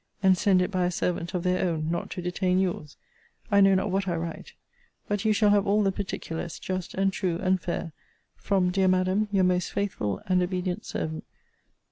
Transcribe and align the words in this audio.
And 0.23 0.35
send 0.35 0.63
it 0.63 0.71
by 0.71 0.85
a 0.85 0.89
servant 0.89 1.35
of 1.35 1.43
their 1.43 1.63
own, 1.63 1.91
not 1.91 2.09
to 2.09 2.23
detain 2.23 2.57
your's. 2.57 2.97
I 3.51 3.61
know 3.61 3.75
not 3.75 3.91
what 3.91 4.07
I 4.07 4.15
write. 4.15 4.53
But 5.07 5.25
you 5.25 5.31
shall 5.31 5.51
have 5.51 5.67
all 5.67 5.83
the 5.83 5.91
particulars, 5.91 6.57
just, 6.57 6.95
and 6.95 7.13
true, 7.13 7.37
and 7.37 7.61
fair, 7.61 7.91
from 8.35 8.71
Dear 8.71 8.87
Madam, 8.87 9.27
Your 9.31 9.43
most 9.43 9.71
faithful 9.71 10.19
and 10.25 10.41
obedient 10.41 10.85
servant, 10.85 11.23
CH. 11.25 11.35